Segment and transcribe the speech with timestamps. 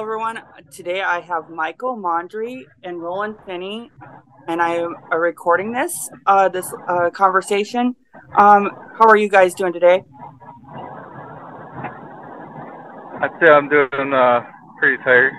[0.00, 0.40] Hello, everyone.
[0.70, 3.90] Today I have Michael Mondry and Roland Finney,
[4.48, 7.94] and I am uh, recording this uh, this uh, conversation.
[8.34, 10.02] Um, how are you guys doing today?
[13.20, 14.40] I'd say I'm doing uh,
[14.78, 15.34] pretty tired.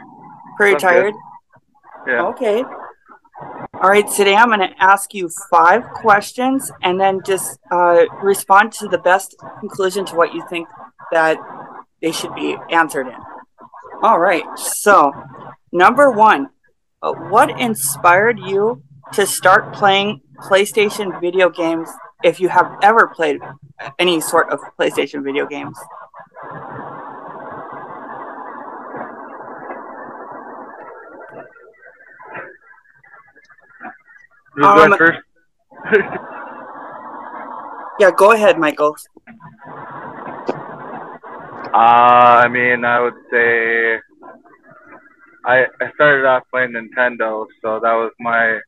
[0.57, 0.87] Pretty I'm good.
[0.87, 1.13] tired.
[2.05, 2.27] Yeah.
[2.27, 2.63] Okay.
[3.81, 4.07] All right.
[4.07, 8.99] Today I'm going to ask you five questions, and then just uh, respond to the
[8.99, 10.67] best conclusion to what you think
[11.11, 11.37] that
[11.99, 13.30] they should be answered in.
[14.01, 14.43] All right.
[14.57, 15.13] So,
[15.71, 16.49] number one,
[17.03, 18.81] uh, what inspired you
[19.13, 21.89] to start playing PlayStation video games?
[22.23, 23.39] If you have ever played
[23.99, 25.77] any sort of PlayStation video games.
[34.63, 35.19] Um, first?
[37.99, 38.95] Yeah, go ahead, Michael.
[41.73, 43.99] Uh, I mean, I would say
[45.45, 48.59] I I started off playing Nintendo, so that was my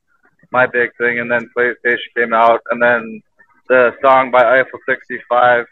[0.52, 3.22] my big thing, and then PlayStation came out, and then
[3.68, 5.66] the song by Eiffel 65,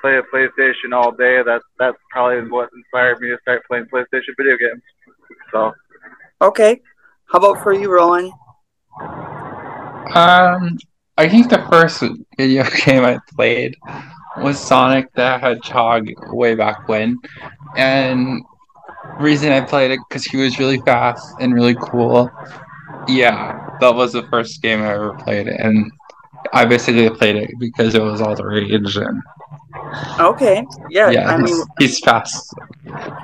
[0.00, 4.34] "Play a PlayStation All Day." That's that's probably what inspired me to start playing PlayStation
[4.36, 4.82] video games.
[5.50, 5.72] So
[6.40, 6.80] Okay.
[7.32, 8.32] How about for you, Roland?
[10.14, 10.76] Um,
[11.16, 12.04] I think the first
[12.36, 13.76] video game I played
[14.38, 17.18] was Sonic the Hedgehog way back when,
[17.76, 18.42] and
[19.20, 22.30] reason I played it because he was really fast and really cool.
[23.08, 25.90] Yeah, that was the first game I ever played, and
[26.52, 28.96] I basically played it because it was all the rage.
[28.96, 29.22] And
[30.20, 30.66] Okay.
[30.90, 31.10] Yeah.
[31.10, 32.54] yeah, I mean, he's, he's fast,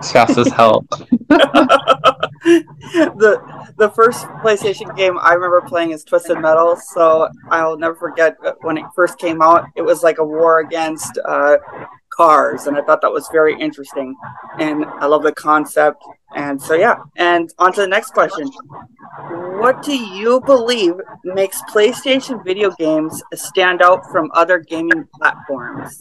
[0.00, 0.84] he's fast as hell.
[1.28, 3.40] the
[3.80, 8.76] the first PlayStation game I remember playing is Twisted Metal, so I'll never forget when
[8.76, 9.64] it first came out.
[9.74, 11.56] It was like a war against uh,
[12.12, 14.14] cars, and I thought that was very interesting,
[14.58, 16.04] and I love the concept.
[16.36, 18.50] And so yeah, and on to the next question.
[19.58, 25.98] What do you believe makes PlayStation video games stand out from other gaming platforms,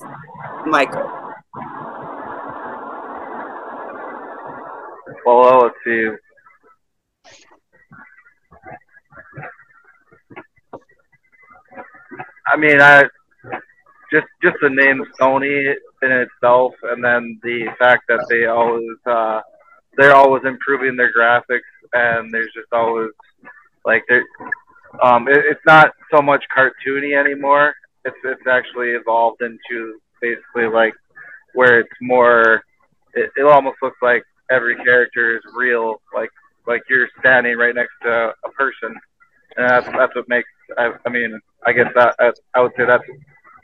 [0.65, 1.09] Michael?
[5.25, 6.09] well, let's see.
[12.51, 13.03] I mean, I
[14.11, 19.41] just just the name Sony in itself, and then the fact that they always uh,
[19.97, 23.11] they're always improving their graphics, and there's just always
[23.85, 24.25] like they're
[25.03, 27.73] um, it, it's not so much cartoony anymore.
[28.05, 30.93] It's it's actually evolved into basically like
[31.53, 32.63] where it's more.
[33.13, 36.29] It, it almost looks like every character is real, like
[36.67, 38.95] like you're standing right next to a person,
[39.57, 40.49] and that's that's what makes.
[40.77, 43.03] I, I mean, I guess that I, I would say that's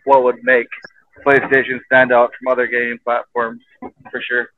[0.06, 0.68] what would make
[1.26, 4.50] PlayStation stand out from other gaming platforms for sure.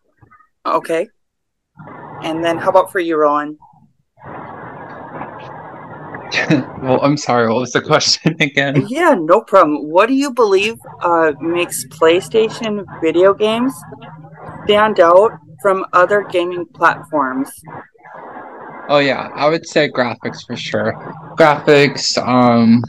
[0.66, 1.08] Okay.
[2.24, 3.58] And then how about for you, Rowan?
[6.82, 7.48] well, I'm sorry.
[7.48, 8.86] What was the question again?
[8.88, 9.90] Yeah, no problem.
[9.90, 13.74] What do you believe uh, makes PlayStation video games
[14.66, 15.32] stand out
[15.62, 17.50] from other gaming platforms?
[18.90, 20.94] Oh yeah, I would say graphics for sure.
[21.38, 22.82] Graphics, um,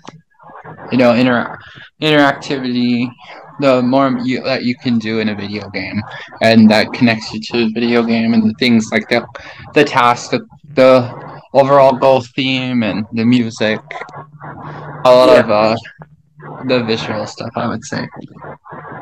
[0.90, 1.56] you know, inter-
[2.00, 3.08] interactivity.
[3.60, 6.00] The more you, that you can do in a video game,
[6.42, 9.26] and that connects you to the video game, and the things like the
[9.74, 10.40] the task, the,
[10.74, 10.92] the
[11.52, 13.80] overall goal theme, and the music.
[15.04, 15.40] A lot Yeah.
[15.40, 15.76] of uh,
[16.66, 18.06] the visual stuff, I would say.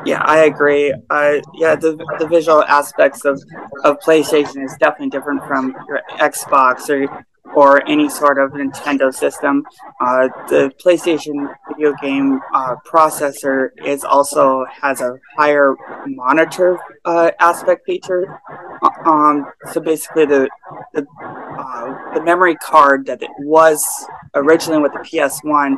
[0.05, 0.93] Yeah, I agree.
[1.09, 3.41] Uh, yeah, the, the visual aspects of,
[3.83, 7.07] of PlayStation is definitely different from your Xbox or
[7.55, 9.65] or any sort of Nintendo system.
[9.99, 15.75] Uh, the PlayStation video game uh, processor is also has a higher
[16.05, 18.39] monitor uh, aspect feature.
[18.81, 20.49] Uh, Um, so basically, the
[20.93, 21.05] the
[21.77, 23.85] uh, the memory card that it was
[24.33, 25.77] originally with the PS1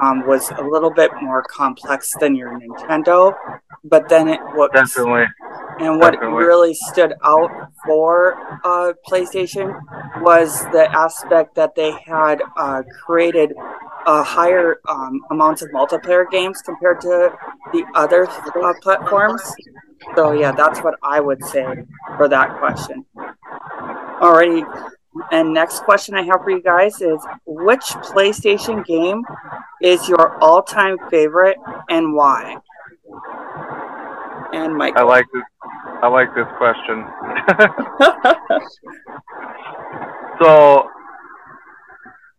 [0.00, 3.34] um, was a little bit more complex than your Nintendo.
[3.84, 5.26] But then it what Definitely.
[5.78, 6.44] and what definitely.
[6.44, 7.50] really stood out
[7.84, 8.34] for
[8.64, 9.80] uh, PlayStation
[10.20, 13.52] was the aspect that they had uh, created
[14.06, 17.32] a higher um, amounts of multiplayer games compared to
[17.72, 19.42] the other uh, platforms.
[20.14, 21.66] So yeah, that's what I would say
[22.16, 23.04] for that question.
[24.20, 24.64] Alrighty,
[25.30, 29.24] and next question I have for you guys is: Which PlayStation game
[29.82, 31.58] is your all-time favorite,
[31.88, 32.56] and why?
[34.52, 34.96] And Mike.
[34.96, 35.42] I like this.
[36.02, 37.04] I like this question.
[40.42, 40.88] so,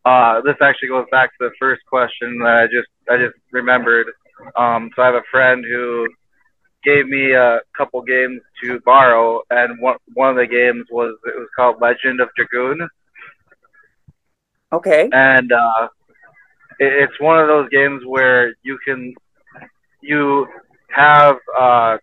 [0.06, 4.07] uh, this actually goes back to the first question that I just I just remembered.
[4.56, 6.07] Um, so I have a friend who
[6.88, 11.38] gave me a couple games to borrow, and one one of the games was it
[11.38, 12.88] was called Legend of Dragoon,
[14.72, 15.12] Okay.
[15.12, 15.88] and uh,
[16.80, 19.13] it, it's one of those games where you can
[20.01, 20.48] you
[20.95, 21.98] have uh,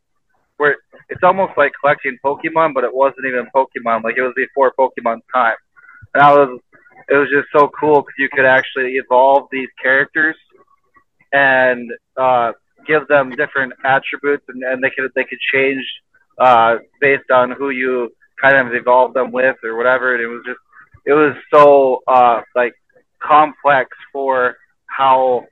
[0.58, 0.76] where
[1.08, 4.04] it's almost like collecting Pokemon, but it wasn't even Pokemon.
[4.04, 5.56] Like it was before Pokemon's time,
[6.14, 6.60] and I was
[7.08, 10.36] it was just so cool because you could actually evolve these characters
[11.32, 12.52] and uh,
[12.86, 15.84] give them different attributes, and, and they could they could change
[16.38, 18.10] uh, based on who you
[18.40, 20.14] kind of evolve them with or whatever.
[20.14, 20.60] And it was just
[21.06, 22.74] it was so uh, like
[23.22, 25.46] complex for how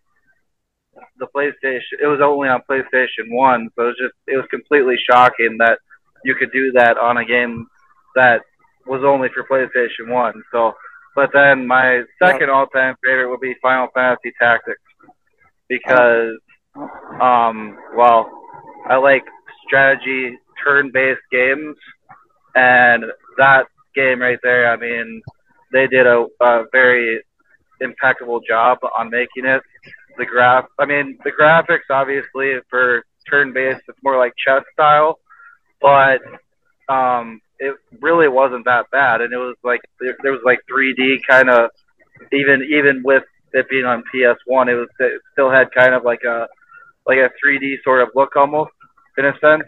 [1.19, 2.01] the PlayStation.
[2.03, 5.79] It was only on PlayStation One, so it was just it was completely shocking that
[6.25, 7.67] you could do that on a game
[8.15, 8.43] that
[8.87, 10.43] was only for PlayStation One.
[10.53, 10.75] So,
[11.15, 14.81] but then my second all-time favorite would be Final Fantasy Tactics
[15.69, 16.37] because,
[17.21, 18.31] um, well,
[18.89, 19.25] I like
[19.67, 21.77] strategy turn-based games,
[22.55, 23.05] and
[23.39, 24.71] that game right there.
[24.73, 25.23] I mean,
[25.73, 27.23] they did a, a very
[27.81, 29.63] impeccable job on making it
[30.19, 30.67] the graph.
[30.79, 35.19] I mean, the graphics obviously for turn-based, it's more like chess style,
[35.81, 36.21] but
[36.89, 39.21] um, it really wasn't that bad.
[39.21, 41.71] And it was like there, there was like 3D kind of
[42.33, 46.23] even even with it being on PS1, it was it still had kind of like
[46.25, 46.47] a
[47.07, 48.73] like a 3D sort of look almost
[49.19, 49.63] in a sense.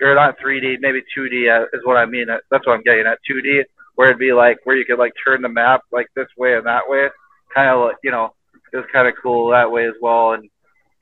[0.00, 2.26] Or not 3D, maybe 2D uh, is what I mean.
[2.28, 3.18] That's what I'm getting at.
[3.30, 3.64] 2D,
[3.96, 6.64] where it'd be like where you could like turn the map like this way and
[6.66, 7.08] that way,
[7.54, 8.32] kind of like you know
[8.72, 10.32] it was kind of cool that way as well.
[10.32, 10.48] And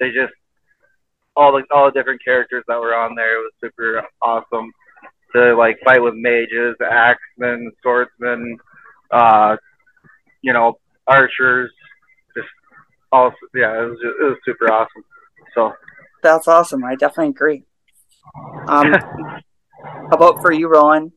[0.00, 0.32] they just
[1.36, 4.72] all the all the different characters that were on there it was super awesome
[5.34, 8.56] to like fight with mages, axemen, swordsmen,
[9.10, 9.56] uh,
[10.42, 11.70] you know, archers.
[12.36, 12.48] Just
[13.12, 15.04] all yeah, it was it was super awesome.
[15.58, 15.74] So
[16.22, 16.84] That's awesome.
[16.84, 17.64] I definitely agree.
[18.68, 18.92] Um,
[19.82, 21.10] how about for you, Roland?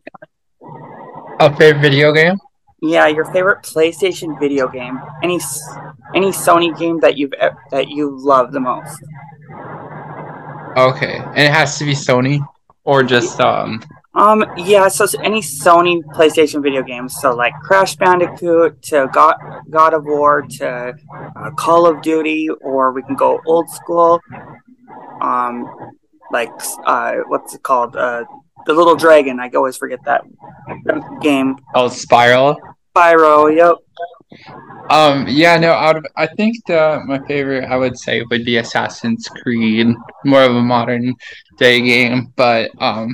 [1.39, 2.37] A favorite video game?
[2.81, 4.99] Yeah, your favorite PlayStation video game.
[5.21, 5.39] Any
[6.15, 7.33] any Sony game that you've
[7.69, 9.03] that you love the most.
[10.75, 12.39] Okay, and it has to be Sony
[12.83, 13.83] or just um.
[14.13, 19.35] Um, yeah, so any Sony PlayStation video games, so like Crash Bandicoot to God,
[19.69, 20.93] God of War to
[21.35, 24.19] uh, Call of Duty, or we can go old school.
[25.21, 25.93] Um,
[26.29, 26.51] like
[26.85, 27.95] uh, what's it called?
[27.95, 28.25] Uh,
[28.65, 29.39] the Little Dragon.
[29.39, 30.23] I always forget that
[31.21, 31.57] game.
[31.73, 32.59] Oh, Spiral.
[32.93, 33.55] Spyro.
[33.55, 33.75] Yep.
[34.89, 38.57] Um, yeah, no, out of I think the my favorite I would say would be
[38.57, 39.87] Assassin's Creed,
[40.25, 41.15] more of a modern
[41.57, 43.09] day game, but um,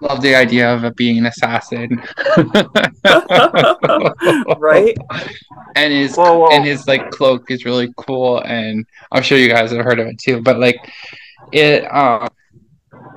[0.00, 2.02] love the idea of it being an assassin.
[4.58, 4.96] right.
[5.76, 6.48] And his Whoa, whoa.
[6.50, 10.06] and his like cloak is really cool, and I'm sure you guys have heard of
[10.06, 10.42] it too.
[10.42, 10.76] But like
[11.52, 12.28] it, um,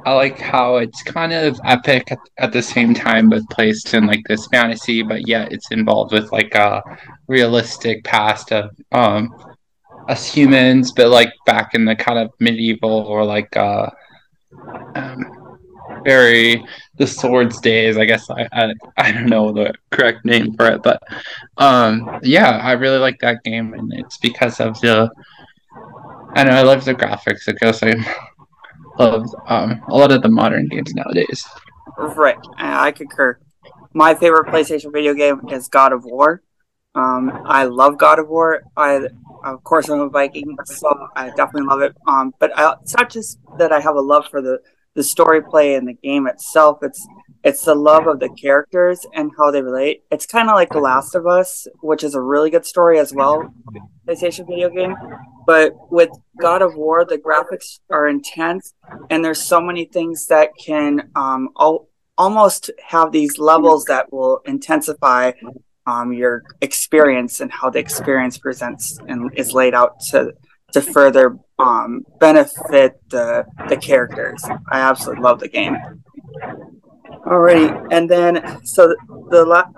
[0.05, 4.05] I like how it's kind of epic at, at the same time, but placed in
[4.05, 6.81] like this fantasy, but yet it's involved with like a
[7.27, 9.33] realistic past of um
[10.09, 13.89] us humans, but like back in the kind of medieval or like uh
[14.95, 15.42] um,
[16.03, 16.63] very
[16.97, 17.97] the swords days.
[17.97, 21.01] I guess I, I I don't know the correct name for it, but
[21.57, 25.09] um yeah, I really like that game, and it's because of the
[26.35, 27.47] I know I love the graphics.
[27.47, 27.93] I guess I
[28.99, 31.45] love um a lot of the modern games nowadays.
[31.97, 33.37] Right, I I concur.
[33.93, 36.41] My favorite PlayStation video game is God of War.
[36.95, 38.61] Um, I love God of War.
[38.77, 39.07] I,
[39.43, 41.95] of course, I'm a Viking, so I definitely love it.
[42.07, 44.59] Um, but I, it's not just that I have a love for the
[44.95, 46.79] the story play and the game itself.
[46.81, 47.07] It's
[47.43, 50.03] it's the love of the characters and how they relate.
[50.09, 53.13] It's kind of like The Last of Us, which is a really good story as
[53.13, 53.53] well,
[54.07, 54.95] PlayStation video game.
[55.45, 56.09] But with
[56.39, 58.73] God of War, the graphics are intense,
[59.09, 64.39] and there's so many things that can um, al- almost have these levels that will
[64.45, 65.33] intensify
[65.85, 70.33] um, your experience and how the experience presents and is laid out to
[70.73, 74.43] to further um, benefit the the characters.
[74.69, 75.77] I absolutely love the game.
[77.25, 78.93] Alrighty, and then so
[79.29, 79.71] the la-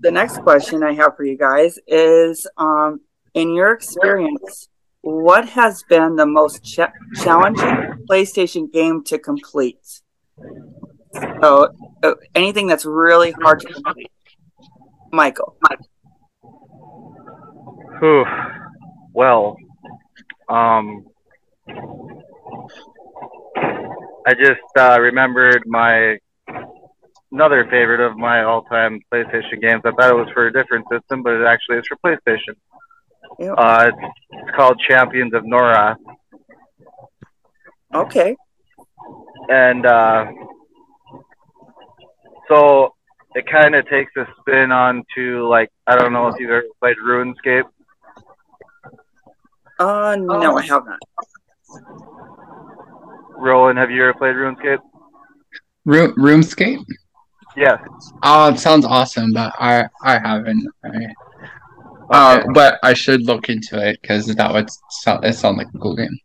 [0.00, 3.00] the next question I have for you guys is, um,
[3.34, 4.68] in your experience,
[5.02, 10.02] what has been the most cha- challenging PlayStation game to complete?
[11.42, 11.68] So,
[12.02, 14.10] uh, anything that's really hard to complete.
[15.12, 15.56] Michael.
[18.00, 18.24] Whew.
[19.14, 19.56] Well,
[20.48, 21.06] um,
[24.26, 26.18] I just uh, remembered my
[27.32, 29.82] another favorite of my all-time PlayStation games.
[29.84, 32.56] I thought it was for a different system, but it actually is for PlayStation.
[33.56, 35.96] Uh, it's, it's called Champions of Norath.
[37.94, 38.36] Okay.
[39.48, 40.26] and uh,
[42.48, 42.94] so
[43.34, 46.64] it kind of takes a spin on to like I don't know if you've ever
[46.80, 47.64] played RuneScape.
[49.78, 50.98] Uh, no, I have not.
[53.38, 54.78] Roland, have you ever played RuneScape?
[55.84, 56.84] Room RuneScape.
[57.56, 57.78] Yeah.
[58.22, 60.66] Oh, it sounds awesome, but I I haven't.
[60.84, 61.06] I,
[62.10, 65.78] uh, but I should look into it because that would sound it sound like a
[65.78, 66.18] cool game.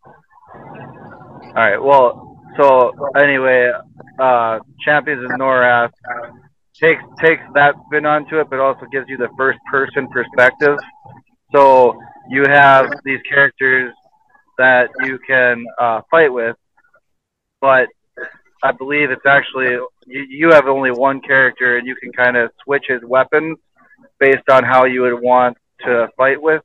[0.54, 1.82] All right.
[1.82, 3.72] Well, so anyway,
[4.18, 5.92] uh, Champions of Norath
[6.80, 10.78] takes takes that spin onto it, but also gives you the first person perspective.
[11.54, 11.98] So
[12.30, 13.92] you have these characters
[14.58, 16.56] that you can uh, fight with,
[17.60, 17.88] but
[18.62, 19.70] I believe it's actually
[20.06, 23.58] you, you have only one character, and you can kind of switch his weapons
[24.20, 26.62] based on how you would want to fight with.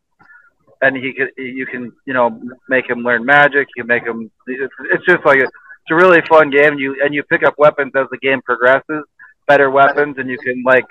[0.82, 3.68] And he could, you can, you know, make him learn magic.
[3.76, 4.30] You make him.
[4.46, 6.78] It's, it's just like a, it's a really fun game.
[6.78, 9.04] You and you pick up weapons as the game progresses,
[9.48, 10.86] better weapons, and you can like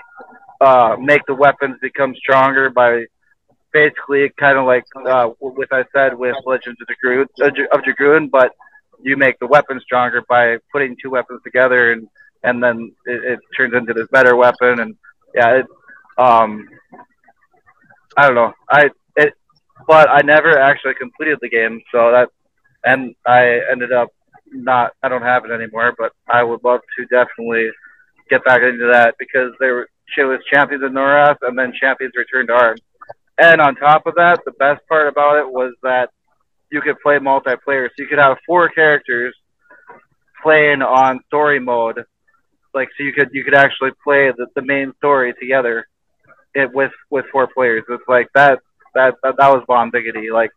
[0.61, 3.05] uh, make the weapons become stronger by
[3.77, 7.29] basically kind of like uh, with I said with Legends of Dragoon,
[7.73, 8.53] of Dragoon, but
[9.03, 12.09] you make the weapon stronger by putting two weapons together, and
[12.43, 14.97] and then it, it turns into this better weapon, and
[15.35, 15.67] yeah, it,
[16.17, 16.67] um,
[18.17, 19.35] I don't know, I it,
[19.87, 22.31] but I never actually completed the game, so that,
[22.85, 24.09] and I ended up
[24.51, 27.69] not, I don't have it anymore, but I would love to definitely
[28.31, 32.15] get back into that because there were, it was Champions of Norath and then Champions
[32.17, 32.81] Return to Arms.
[33.39, 36.11] And on top of that, the best part about it was that
[36.71, 37.89] you could play multiplayer.
[37.89, 39.35] So you could have four characters
[40.43, 42.05] playing on story mode.
[42.75, 45.87] Like so you could you could actually play the, the main story together
[46.55, 47.85] it with with four players.
[47.89, 48.61] It's like that
[48.95, 50.31] that that, that was bomb diggity.
[50.31, 50.51] Like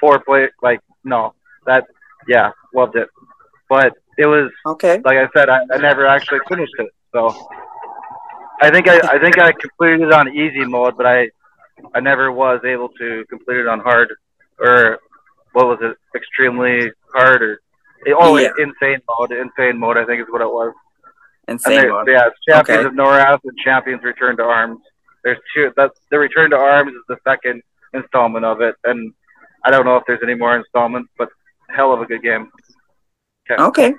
[0.00, 1.34] four play like no.
[1.66, 1.86] That
[2.28, 3.08] yeah, loved it.
[3.68, 5.00] But it was Okay.
[5.04, 6.88] like I said, I, I never actually finished it.
[7.12, 7.30] So
[8.62, 11.30] I think I, I think I completed it on easy mode, but I
[11.94, 14.08] I never was able to complete it on hard
[14.58, 14.98] or
[15.52, 15.96] what was it?
[16.14, 17.60] Extremely hard or
[18.18, 18.50] oh Yeah.
[18.58, 19.32] insane mode.
[19.32, 20.72] Insane mode, I think is what it was.
[21.48, 22.08] Insane there, mode.
[22.08, 22.86] yeah, it's Champions Okay.
[22.88, 24.80] of Norath and Champions Return to Arms.
[25.24, 25.72] There's two.
[25.76, 27.62] That's the Return to Arms is the second
[27.94, 29.12] installment of it, and
[29.64, 31.28] I don't know if there's any more installments, but
[31.70, 32.50] hell of a good game
[33.50, 33.94] Okay.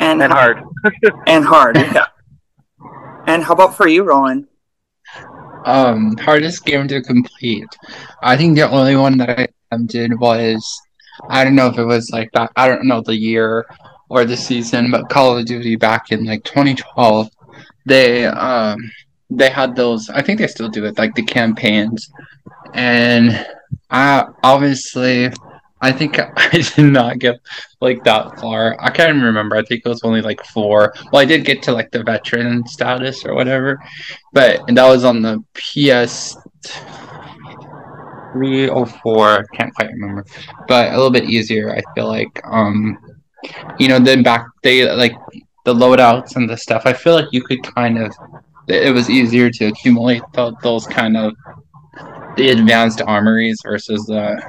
[0.00, 0.62] And and hard.
[1.26, 1.76] and hard.
[1.76, 2.06] Yeah.
[3.26, 4.48] And how about for you, Roland?
[5.64, 7.68] Um, hardest game to complete.
[8.22, 10.80] I think the only one that I attempted was
[11.28, 12.52] I don't know if it was like that.
[12.56, 13.66] I don't know the year
[14.08, 17.28] or the season, but Call of Duty back in like 2012,
[17.86, 18.78] they um
[19.30, 20.10] they had those.
[20.10, 22.10] I think they still do it, like the campaigns,
[22.74, 23.46] and
[23.90, 25.32] I obviously.
[25.82, 27.40] I think I did not get
[27.80, 28.76] like that far.
[28.80, 29.56] I can't even remember.
[29.56, 30.94] I think it was only like four.
[31.12, 33.82] Well, I did get to like the veteran status or whatever,
[34.32, 36.36] but and that was on the PS
[38.32, 39.44] three or four.
[39.54, 40.24] Can't quite remember,
[40.68, 41.74] but a little bit easier.
[41.74, 42.96] I feel like, um,
[43.78, 45.14] you know, then back they like
[45.64, 46.82] the loadouts and the stuff.
[46.86, 48.14] I feel like you could kind of.
[48.68, 51.34] It was easier to accumulate tho- those kind of
[52.36, 54.40] the advanced armories versus the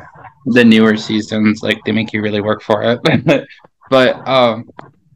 [0.45, 1.61] the newer seasons.
[1.63, 3.47] Like they make you really work for it.
[3.89, 4.69] but um,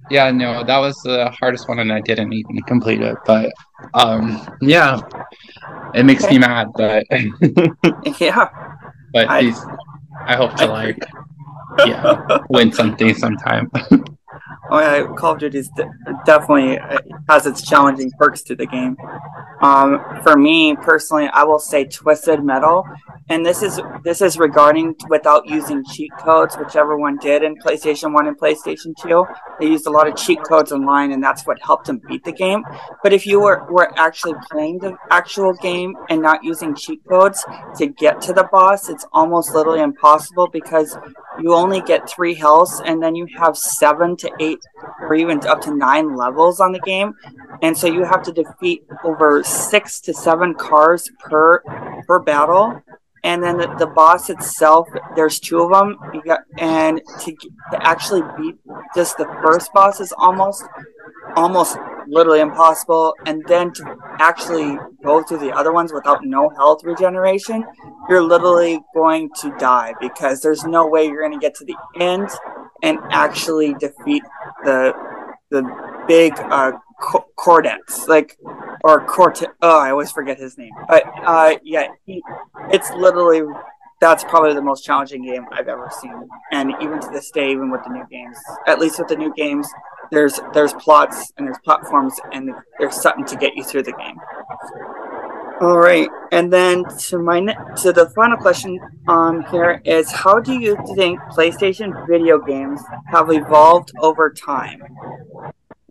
[0.09, 3.17] yeah, no, that was the hardest one, and I didn't even complete it.
[3.25, 3.51] But
[3.93, 4.99] um, yeah,
[5.93, 7.03] it makes me mad, but
[8.19, 8.49] Yeah.
[9.13, 9.59] but I- these,
[10.25, 10.99] I hope to like
[11.85, 13.69] yeah win something sometime.
[14.69, 15.89] Oh yeah, Call of Duty is de-
[16.25, 16.97] definitely uh,
[17.29, 18.97] has its challenging perks to the game.
[19.61, 22.85] Um, for me personally, I will say Twisted Metal,
[23.29, 28.13] and this is this is regarding without using cheat codes, whichever one did in PlayStation
[28.13, 29.25] One and PlayStation Two.
[29.59, 32.31] They used a lot of cheat codes online, and that's what helped them beat the
[32.31, 32.63] game.
[33.03, 37.43] But if you were were actually playing the actual game and not using cheat codes
[37.77, 40.97] to get to the boss, it's almost literally impossible because
[41.41, 44.59] you only get three healths, and then you have seven to eight
[45.01, 47.13] or even up to nine levels on the game,
[47.61, 51.61] and so you have to defeat over six to seven cars per
[52.07, 52.81] per battle.
[53.27, 55.97] And then the, the boss itself, there's two of them.
[56.25, 58.55] Got, and to, to actually beat
[58.95, 60.63] just the first boss is almost
[61.35, 63.13] almost literally impossible.
[63.25, 67.65] And then to actually go through the other ones without no health regeneration,
[68.07, 71.75] you're literally going to die because there's no way you're going to get to the
[71.99, 72.29] end
[72.81, 74.23] and actually defeat
[74.63, 74.93] the
[75.49, 75.63] the
[76.07, 78.37] big uh Co- Cordex like
[78.83, 82.23] or Corte oh I always forget his name but uh yeah he,
[82.71, 83.43] it's literally
[83.99, 86.27] that's probably the most challenging game I've ever seen.
[86.51, 88.37] And even to this day, even with the new games,
[88.67, 89.67] at least with the new games,
[90.11, 94.17] there's there's plots and there's platforms and there's something to get you through the game.
[95.59, 100.39] All right, and then to my ne- to the final question um here is how
[100.39, 104.81] do you think PlayStation video games have evolved over time,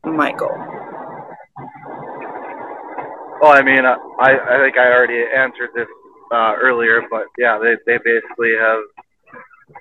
[0.04, 0.85] Michael?
[3.40, 5.88] Well, I mean, I I think I already answered this
[6.32, 8.80] uh, earlier, but yeah, they they basically have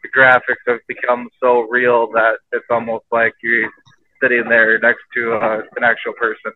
[0.02, 3.70] the graphics have become so real that it's almost like you're
[4.22, 6.52] sitting there next to uh, an actual person.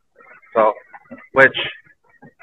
[0.53, 0.73] So,
[1.33, 1.55] which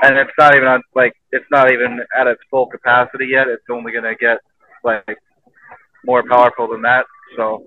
[0.03, 3.49] and it's not even on like it's not even at its full capacity yet.
[3.49, 4.39] It's only gonna get
[4.85, 5.19] like
[6.05, 7.05] more powerful than that.
[7.37, 7.65] So,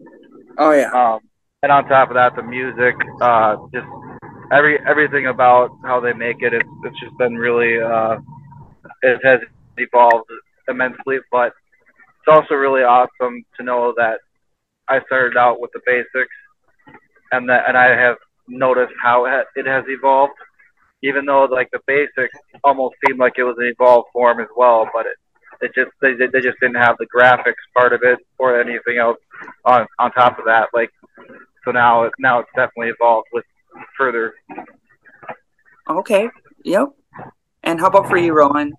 [0.57, 0.91] oh yeah.
[0.91, 1.19] Um,
[1.61, 3.87] and on top of that, the music, uh, just
[4.51, 8.17] every everything about how they make it, it's it's just been really uh,
[9.01, 9.39] it has
[9.77, 10.29] evolved
[10.67, 11.17] immensely.
[11.31, 11.53] But
[12.19, 14.19] it's also really awesome to know that
[14.87, 16.35] I started out with the basics,
[17.31, 20.33] and that and I have noticed how it has evolved
[21.03, 24.89] even though like the basics almost seemed like it was an evolved form as well,
[24.93, 25.17] but it
[25.61, 29.17] it just they they just didn't have the graphics part of it or anything else
[29.65, 30.69] on on top of that.
[30.73, 30.89] Like
[31.65, 33.45] so now now it's definitely evolved with
[33.99, 34.33] further.
[35.89, 36.29] Okay.
[36.63, 36.87] Yep.
[37.63, 38.73] And how about for you, Rowan?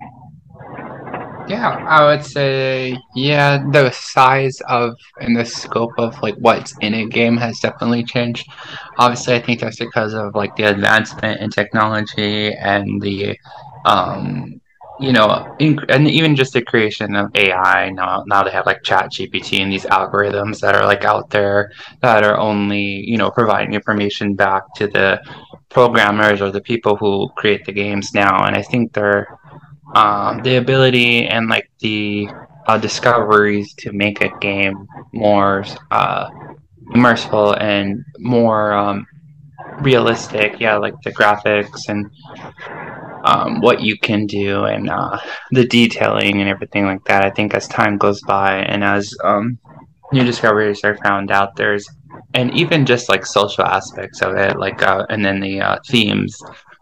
[1.47, 6.95] Yeah, I would say yeah, the size of and the scope of like what's in
[6.95, 8.49] a game has definitely changed.
[8.99, 13.37] Obviously, I think that's because of like the advancement in technology and the
[13.85, 14.60] um
[15.01, 18.23] you know, in, and even just the creation of AI now.
[18.27, 22.23] Now they have like Chat GPT and these algorithms that are like out there that
[22.23, 25.21] are only you know providing information back to the
[25.71, 28.45] programmers or the people who create the games now.
[28.45, 29.39] And I think they're
[29.95, 32.29] um, the ability and like the
[32.67, 36.29] uh, discoveries to make a game more uh,
[36.95, 39.07] immersive and more um,
[39.81, 40.61] realistic.
[40.61, 42.11] Yeah, like the graphics and
[43.25, 45.19] um, what you can do and uh,
[45.51, 47.25] the detailing and everything like that.
[47.25, 49.59] I think as time goes by and as um,
[50.13, 51.89] new discoveries are found out, there's
[52.35, 56.37] and even just like social aspects of it, like uh, and then the uh, themes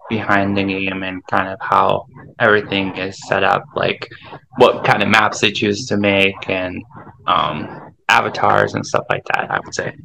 [0.09, 2.07] behind the game and kind of how
[2.39, 4.09] everything is set up, like
[4.57, 6.83] what kind of maps they choose to make and
[7.27, 9.51] um, avatars and stuff like that.
[9.51, 9.97] I would say.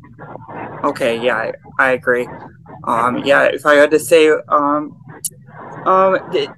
[0.83, 2.27] Okay, yeah, I, I agree.
[2.85, 4.97] Um, yeah, if I had to say, um,
[5.85, 6.49] um, it,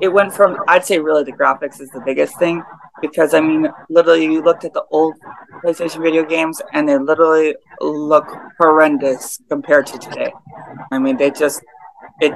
[0.00, 2.62] it went from I'd say really the graphics is the biggest thing
[3.00, 5.14] because I mean literally you looked at the old
[5.62, 8.26] PlayStation video games and they literally look
[8.58, 10.32] horrendous compared to today.
[10.90, 11.62] I mean they just
[12.20, 12.32] it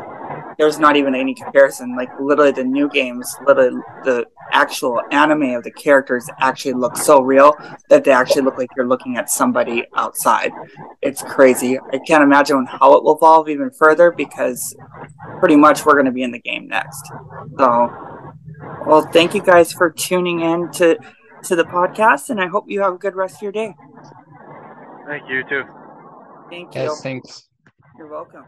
[0.61, 1.97] there's not even any comparison.
[1.97, 7.23] Like literally the new games, literally the actual anime of the characters actually look so
[7.23, 7.57] real
[7.89, 10.53] that they actually look like you're looking at somebody outside.
[11.01, 11.79] It's crazy.
[11.79, 14.77] I can't imagine how it will evolve even further because
[15.39, 17.11] pretty much we're going to be in the game next.
[17.59, 17.91] So,
[18.87, 20.99] well, thank you guys for tuning in to
[21.45, 23.75] to the podcast, and I hope you have a good rest of your day.
[25.07, 25.63] Thank you too.
[26.51, 26.83] Thank you.
[26.83, 27.49] Yes, thanks.
[27.97, 28.45] You're welcome.